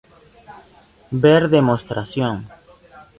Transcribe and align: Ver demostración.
Ver 1.23 1.43
demostración. 1.55 2.35